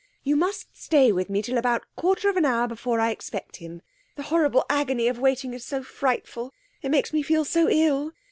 [0.23, 3.57] You must stay with me till about a quarter of an hour before I expect
[3.57, 3.83] him.
[4.15, 6.55] The horrible agony of waiting is so frightful!
[6.81, 8.11] It makes me feel so ill.